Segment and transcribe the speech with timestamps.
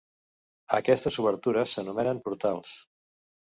[0.77, 2.77] Aquestes obertures s'anomenen portals.